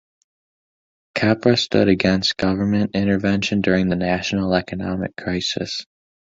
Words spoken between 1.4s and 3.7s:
stood against government intervention